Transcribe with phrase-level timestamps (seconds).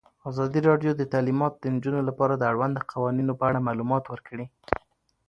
[0.29, 4.45] ازادي راډیو د تعلیمات د نجونو لپاره د اړونده قوانینو په اړه معلومات ورکړي.